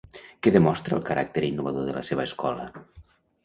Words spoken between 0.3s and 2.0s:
Què demostra el caràcter innovador de